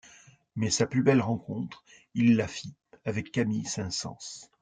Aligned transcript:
Mais 0.55 0.71
sa 0.71 0.87
plus 0.87 1.03
belle 1.03 1.21
rencontre, 1.21 1.83
il 2.15 2.35
la 2.35 2.47
fit 2.47 2.73
avec 3.05 3.31
Camille 3.31 3.65
Saint-Saëns. 3.67 4.49